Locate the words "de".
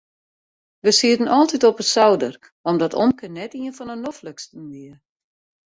1.77-1.83, 3.91-3.95